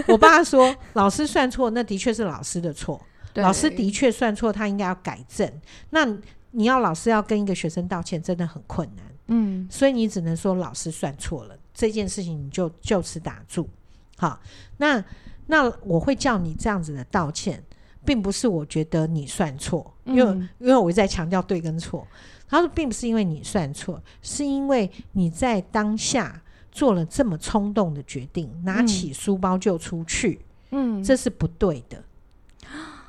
[0.08, 3.00] 我爸说老师算错，那的确是老师的错，
[3.34, 5.48] 老师的确算错，他应该要改正。
[5.90, 6.18] 那。
[6.52, 9.04] 你要老师要跟一个学生道歉，真的很困难。
[9.26, 13.68] 嗯，所以你只能说老师算错了这件事情，你就就此打住。
[14.16, 14.40] 好，
[14.76, 15.02] 那
[15.46, 17.62] 那我会叫你这样子的道歉，
[18.04, 22.06] 并不是我觉得你算错，因为、嗯、因为我在强调对跟错。
[22.48, 30.40] 他说，并不是因为你算错，是因为你在当下做了这么冲动的决定，拿起书包就出去。
[30.70, 32.04] 嗯，这是不对的。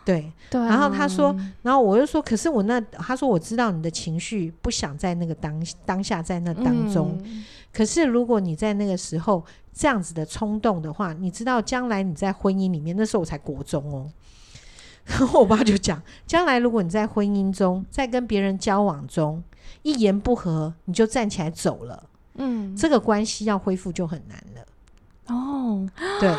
[0.06, 14.12] 对，对啊、然后他说，然后我就说，可是我那他说我知道你的情绪不想在那个当当下在那当中，嗯、可是如果你在那个时候这样子的冲动的话，你知道将来你在婚姻里面，那时候我才国中哦，
[15.06, 19.42] 然 后我爸就讲，将来如果你在婚姻中，在跟别人交往中
[19.84, 24.66] 一言不合你就站起来走了，嗯，这个关系要恢复就很难了。
[25.28, 25.90] 哦，
[26.20, 26.30] 对。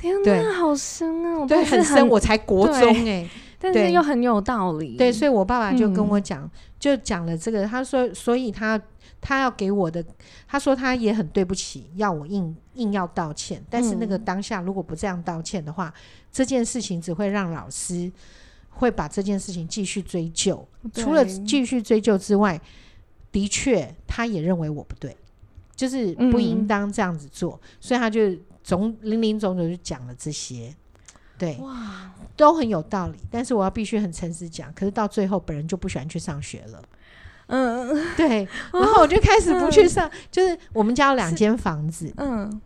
[0.00, 1.46] 天哪，好深啊！
[1.46, 4.96] 对，很深，我才国中哎，但是又很有道理。
[4.96, 7.66] 对，所以我爸爸就跟我讲，就讲了这个。
[7.66, 8.80] 他说，所以他
[9.20, 10.02] 他要给我的，
[10.48, 13.62] 他说他也很对不起，要我硬硬要道歉。
[13.68, 15.92] 但是那个当下如果不这样道歉的话，
[16.32, 18.10] 这件事情只会让老师
[18.70, 20.66] 会把这件事情继续追究。
[20.94, 22.58] 除了继续追究之外，
[23.30, 25.14] 的确他也认为我不对，
[25.76, 28.20] 就是不应当这样子做，所以他就。
[28.62, 30.74] 总零零总总就讲了这些，
[31.38, 33.18] 对，哇，都很有道理。
[33.30, 36.82] 但是我要必须很诚实讲，可是到最后本人就不喜欢去上学了。
[37.46, 42.60] 嗯，对， 然后我就开始不去上，哦、就是我们家有两间房子，嗯，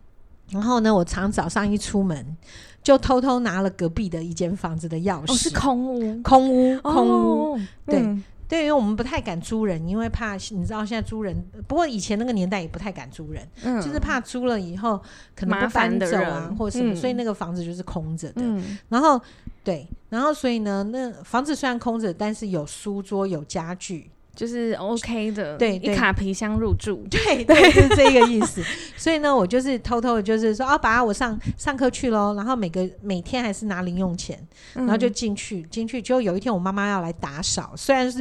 [0.49, 2.37] 然后呢，我常早上一出门
[2.83, 7.99] 就偷偷拿了隔壁的一间房子的钥匙，哦、是空屋，空屋，空屋，哦、对。
[7.99, 11.35] 嗯对，因为我们不太敢租人，因为怕你知道现在租人，
[11.67, 15.01] 不过以前那个年代也不太敢租人，嗯、就是怕租了以后
[15.35, 18.41] 可能不搬走啊，或什么，嗯、所以那个房子就是空着的。
[18.43, 19.19] 嗯、然后
[19.63, 24.09] 对，然后所以呢，那房子虽然空着，但是有书桌有家具。
[24.35, 28.61] 就是 OK 的，对，一卡皮箱入住，对对， 就是这个意思。
[28.97, 32.35] 所以呢，我就是偷偷的，就是说，啊，爸，我上上课去喽。
[32.35, 34.37] 然后每个每天还是拿零用钱，
[34.73, 36.01] 然后就进去进去。
[36.01, 38.19] 就有一天，我妈妈要来打扫，虽然是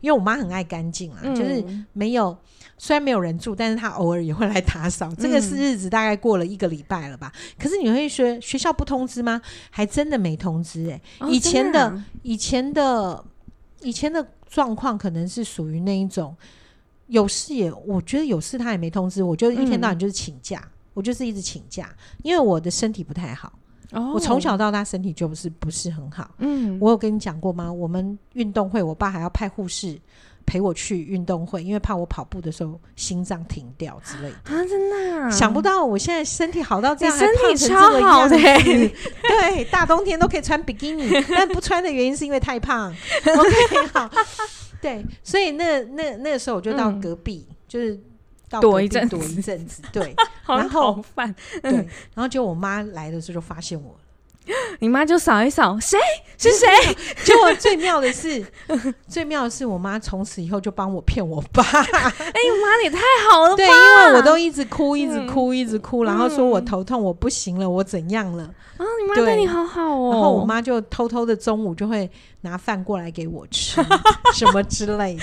[0.00, 2.36] 因为我妈很爱干净啊，就是没有
[2.78, 5.12] 虽然没有人住，但是她偶尔也会来打扫。
[5.18, 7.32] 这个是日子大概过了一个礼拜了吧？
[7.58, 9.42] 可是你会说学校不通知吗？
[9.70, 11.00] 还真的没通知哎。
[11.28, 13.24] 以前的以前的
[13.80, 14.28] 以前的。
[14.46, 16.36] 状况可能是属于那一种
[17.08, 23.52] 有事也，我觉得有事他也没通知，我就一天到晚就是请假，嗯、我就是一直请假，因为我的身体不太好。
[23.92, 26.28] 哦、我从小到大身体就不是不是很好。
[26.38, 27.72] 嗯，我有跟你讲过吗？
[27.72, 29.96] 我们运动会，我爸还要派护士
[30.46, 34.64] 陪我去运动会，因为怕我跑步的时候心脏停掉之类的啊！
[34.64, 42.94] 真的、啊，想不到我现在身体好到这样，身体超好的，对，大冬天都可以穿比基尼，但不穿的原因是因为太胖。
[43.24, 43.50] OK，
[43.92, 44.08] 好，
[44.80, 48.00] 对，所以那那那个时候我就到隔壁，嗯、就是
[48.48, 50.14] 到躲一阵躲一阵子，对，
[50.46, 53.96] 然后饭，对，然后就我妈来的时候就发现我。
[54.80, 55.98] 你妈就扫一扫，谁
[56.38, 56.66] 是谁？
[57.24, 58.44] 结果最妙的是，
[59.08, 61.62] 最妙的是，我妈从此以后就帮我骗我爸。
[61.62, 63.56] 哎呦妈，你太好了吧！
[63.56, 68.44] 对，因为我都一直哭，一直哭，一直哭，然后说我头痛，我不行了，我怎样了？
[68.76, 70.10] 啊，你妈对你好好哦。
[70.12, 72.08] 然后我妈就偷偷的中午就会
[72.42, 73.82] 拿饭过来给我吃，
[74.34, 75.22] 什么之类的。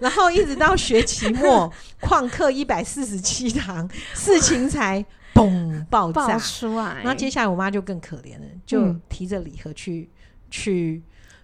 [0.00, 5.04] 然后一直到学期末，旷课一百四十七堂，事情才。
[5.36, 5.84] 嘣！
[5.86, 10.10] 爆炸爆出来，然后接下来我妈就更可怜了，就提着礼盒去、嗯、
[10.50, 11.02] 去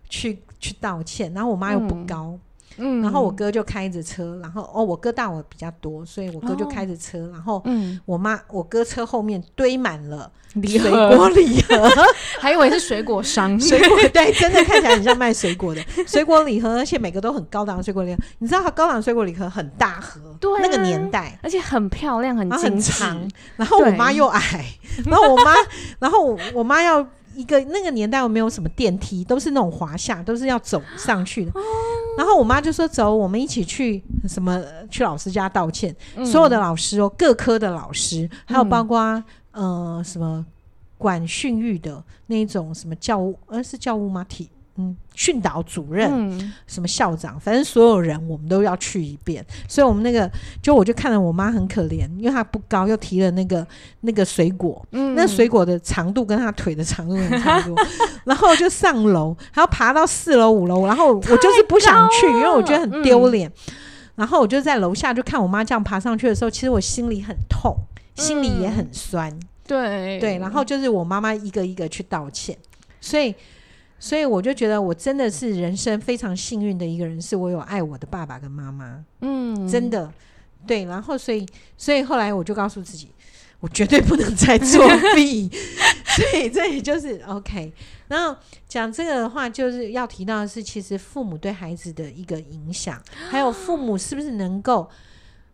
[0.09, 1.33] 去去道歉。
[1.35, 2.41] 然后我妈又不高，嗯，
[2.77, 11.91] 然后我哥就开着车，然后哦，我哥大我比较多，所以我哥就开着车，哦、然后嗯，我妈我哥车后面堆满了水果礼盒，
[12.39, 15.83] 还以为是水果商，水果对，真的看起来很像卖水果的。
[16.07, 18.19] 水果礼盒，而且每个都很高档的水果礼盒。
[18.39, 24.67] 你知道它高档水果礼盒很大盒，对、啊，那个年代，而且很漂亮，很精长，然后我妈又矮，
[25.07, 25.55] 然后我妈，
[26.01, 31.51] 然后我妈要一个那个年代，我没有什么电梯，都是那种滑下，都是要走上去的。
[31.53, 31.63] 哦、
[32.17, 35.95] 然后我妈就说：“走，我们一起去什么去老师家道歉。
[36.17, 39.01] 嗯”所有的老师哦，各科的老师，还有包括、
[39.53, 40.45] 嗯、呃什么
[40.99, 44.25] 管训育的那种什么教务，呃是教务吗？
[44.29, 44.49] 体。
[44.77, 49.45] 嗯，训导主任、嗯，什么校长，反正所有人我们都要去一遍。
[49.69, 50.31] 所以，我们那个
[50.63, 53.67] 就我就看到我妈很可怜，因为她不高，又提了那个
[54.01, 57.87] 那个水果，嗯，那水果的长度跟她腿的长度很差不多。
[58.25, 63.75] 然后就上楼，还要爬到四楼五楼，然后我就是不想去，因为我觉得很丢脸、嗯。
[64.15, 67.77] 然后我就在楼下就看我妈这样爬上去的时候，其实我心里很痛，
[68.15, 69.31] 心里也很酸。
[69.31, 72.57] 嗯、对对，然后就是我妈妈一个一个去道歉，
[73.03, 73.35] 所以。
[74.05, 79.05] 所以我就觉得我真的是人生非常幸运的一个人，是我有爱我的爸爸跟妈妈。
[79.21, 80.13] 嗯，真的，
[80.67, 80.87] 对。
[80.87, 81.47] 然后，所以，
[81.77, 83.13] 所以后来我就告诉自己，
[83.61, 84.85] 我绝对不能再作
[85.15, 85.49] 弊。
[86.05, 87.73] 所以，这也就是 OK。
[88.09, 88.37] 然后
[88.67, 93.01] 讲这个的话，就是要提到的是，其实父母对孩子的一个影响，
[93.31, 94.91] 还有父母是不是能够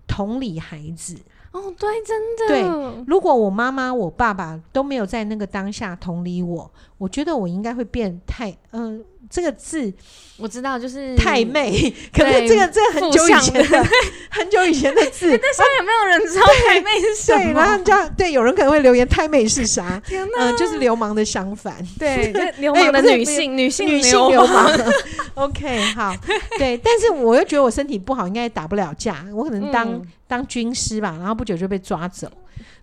[0.07, 1.14] 同理孩子。
[1.53, 2.46] 哦，对，真的。
[2.49, 8.57] 对，如果我妈妈、我爸爸都没有在那个当下同理我，我觉得我应该会变太……
[8.72, 9.93] 嗯、这个字
[10.39, 11.93] 我知道，就是太妹。
[12.14, 13.87] 可是这个这个很久以前的，
[14.31, 15.26] 很久以前的字。
[15.37, 17.43] 那现在有没有人知道太妹是什么？
[17.45, 20.01] 对，然后叫，对，有人可能会留言：太妹是啥？
[20.11, 21.76] 嗯、呃，就是流氓的相反。
[21.99, 24.72] 对，流氓的女性，欸、女性，女性流氓。
[25.35, 26.14] OK，好，
[26.59, 29.93] 对，但是我又觉得我身体不好，应该打不了架，我可能当。
[29.93, 32.31] 嗯当军师吧，然后不久就被抓走，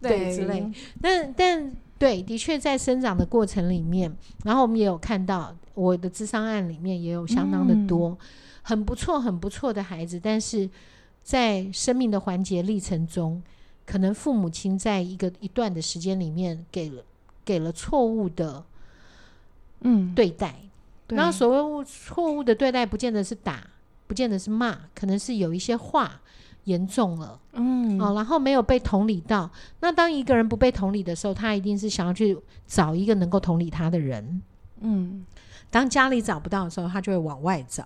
[0.02, 0.66] 对，对之类。
[1.00, 4.12] 但但对，的确在生长的过程里面，
[4.43, 8.18] 然后我们也有看到我的智商案里面也有相当的多，嗯、
[8.64, 10.68] 很不错很不错的孩子，但是
[11.22, 13.44] 在生命的环节历程中，
[13.86, 17.04] 可能父母亲在一个一段的时间里面给了
[17.46, 18.64] 给了错误的
[19.82, 20.56] 嗯对待。
[21.10, 23.68] 然后所谓错误的对待，不见得是打，
[24.08, 26.22] 不见得是骂，可能是有一些话。
[26.66, 29.48] 严重了，嗯，哦，然后没有被同理到。
[29.82, 34.42] 那当一个人不被同理的时候，他一定是想要去找一个能够同理他的人，
[34.82, 35.24] 嗯。
[35.76, 37.86] 当家里找不到的时候，他就会往外找，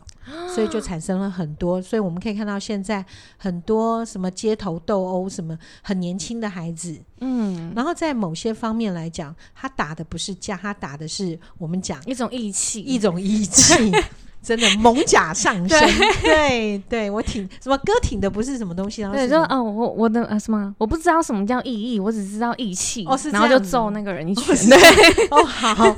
[0.53, 1.81] 所以就产生了很多。
[1.81, 3.03] 所以我们可以看到现在
[3.35, 7.73] 很多什么街头斗殴，什么很年轻的孩子，嗯。
[7.75, 13.91] 然后在某些方面来讲，他打的不是架，他打的是我们讲一种义气，一种义气。
[14.41, 16.09] 真的猛甲上身，对。
[16.21, 25.95] 对，对，我挺什么歌挺的不是什么东西，然后对，就哦，我我的呃什么，我不知道什么叫意义，我只知道义气，哦是，然后就揍那个人一拳，哦对， 哦好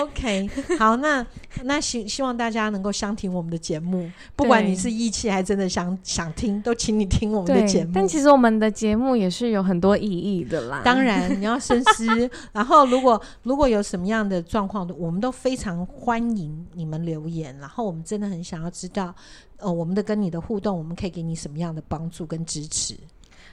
[0.00, 1.24] ，OK，好，那
[1.62, 7.92] 那希希望大家能够相听我们的节目，不管你是义气还真的想想听，都请你听我们的节目。
[7.94, 12.06] 但其实我们的节目也是有很多意义的啦，当然你要深思，
[12.52, 17.86] 然后如果如果有什么样的状况，我们都非常欢迎你们留言，然后。
[17.86, 19.14] 我们真的很想要知道，
[19.58, 22.96] 呃，我们的跟你的互动，我们可以给你什么样的帮助跟支持？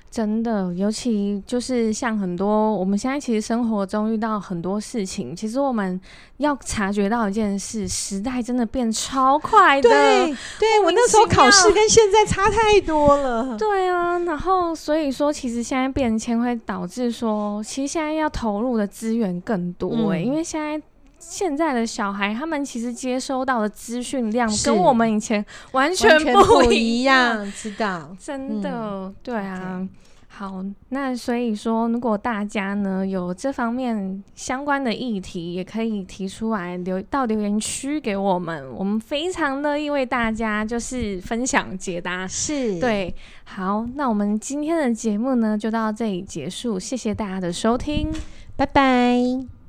[0.09, 6.01] 真的，尤其就是像很多我们现在其实生活中遇到很多事情，其实我们
[6.37, 9.87] 要察觉到一件事，时代真的变超快的。
[9.87, 13.55] 对，对我那时候考试跟现在差太多了。
[13.55, 20.81] 对啊，然后所以说，其实现在变迁会导致说，其实现在要投入的资源更多哎、欸嗯，因为现在。
[21.29, 28.15] 现在的小孩，他们其实接收到的资讯量跟我们以前完全不一样，知道？
[28.19, 29.87] 真的，嗯、对啊。
[30.35, 42.27] 好，那所以说，如果大家呢有这方面相关的议题，也可以提出来留到留言区给我们，我们非常乐意为大家就是分享解答。
[42.27, 43.13] 是，对。
[43.43, 48.11] 好，那我们今天的节目呢就到这里结束，谢谢大家的收听，
[48.55, 49.62] 拜拜。